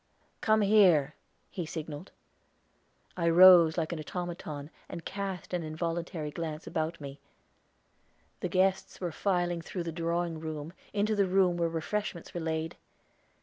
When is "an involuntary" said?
5.53-6.31